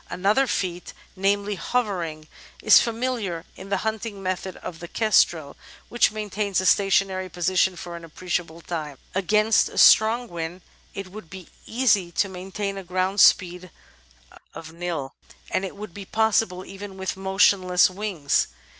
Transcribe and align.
Another 0.09 0.47
feat, 0.47 0.93
namely 1.15 1.53
hovering, 1.53 2.27
is 2.63 2.81
familiar 2.81 3.45
in 3.55 3.69
the 3.69 3.77
hunting 3.85 4.23
methods 4.23 4.57
of 4.63 4.79
the 4.79 4.87
Kestrel, 4.87 5.55
which 5.89 6.11
maintains 6.11 6.59
a 6.59 6.65
stationary 6.65 7.29
position 7.29 7.75
for 7.75 7.95
an 7.95 8.03
appreciable 8.03 8.61
time. 8.61 8.97
Against 9.13 9.69
a 9.69 9.77
strong 9.77 10.27
wind 10.27 10.63
it 10.95 11.11
would 11.11 11.29
be 11.29 11.49
easy 11.67 12.11
to 12.13 12.27
maintain 12.27 12.79
a 12.79 12.83
grov/nd 12.83 13.19
speed 13.19 13.69
of 14.55 14.71
ml, 14.73 15.11
and 15.51 15.63
it 15.63 15.75
would 15.75 15.93
be 15.93 16.05
possible 16.05 16.65
even 16.65 16.97
with 16.97 17.15
motionless 17.15 17.87
wings. 17.87 18.47